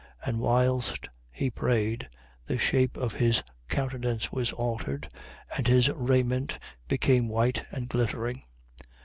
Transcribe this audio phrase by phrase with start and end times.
[0.23, 0.29] 9:29.
[0.29, 2.09] And whilst he prayed,
[2.47, 5.07] the shape of his countenance was altered
[5.55, 8.41] and his raiment became white and glittering.